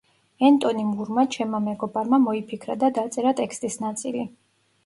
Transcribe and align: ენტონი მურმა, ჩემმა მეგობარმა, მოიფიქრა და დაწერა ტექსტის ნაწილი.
ენტონი 0.47 0.85
მურმა, 0.93 1.25
ჩემმა 1.35 1.59
მეგობარმა, 1.65 2.21
მოიფიქრა 2.25 2.79
და 2.85 2.91
დაწერა 2.99 3.35
ტექსტის 3.41 3.79
ნაწილი. 3.87 4.29